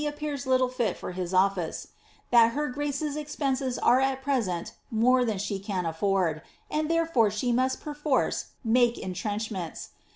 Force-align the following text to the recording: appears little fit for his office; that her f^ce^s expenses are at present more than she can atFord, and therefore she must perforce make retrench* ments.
appears 0.03 0.47
little 0.47 0.67
fit 0.67 0.97
for 0.97 1.11
his 1.11 1.31
office; 1.31 1.89
that 2.31 2.53
her 2.53 2.73
f^ce^s 2.73 3.15
expenses 3.15 3.77
are 3.77 3.99
at 4.01 4.23
present 4.23 4.73
more 4.89 5.23
than 5.23 5.37
she 5.37 5.59
can 5.59 5.83
atFord, 5.83 6.41
and 6.71 6.89
therefore 6.89 7.29
she 7.29 7.51
must 7.51 7.79
perforce 7.79 8.45
make 8.63 8.95
retrench* 8.95 9.51
ments. 9.51 9.89